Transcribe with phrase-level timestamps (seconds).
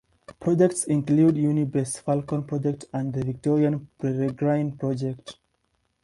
[0.39, 5.37] Projects include Unibase Falcon Project and the Victorian Peregrine Project.